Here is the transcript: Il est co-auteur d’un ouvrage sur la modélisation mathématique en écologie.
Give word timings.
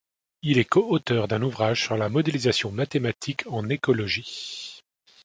Il 0.41 0.57
est 0.57 0.65
co-auteur 0.65 1.27
d’un 1.27 1.43
ouvrage 1.43 1.83
sur 1.83 1.95
la 1.95 2.09
modélisation 2.09 2.71
mathématique 2.71 3.43
en 3.45 3.69
écologie. 3.69 4.81